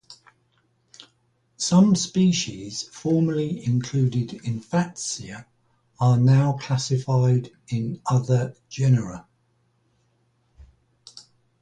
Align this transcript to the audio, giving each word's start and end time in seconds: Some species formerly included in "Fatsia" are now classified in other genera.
Some 1.57 1.93
species 1.95 2.81
formerly 2.87 3.63
included 3.63 4.33
in 4.33 4.59
"Fatsia" 4.59 5.45
are 5.99 6.17
now 6.17 6.53
classified 6.53 7.51
in 7.67 8.01
other 8.07 8.55
genera. 8.67 9.27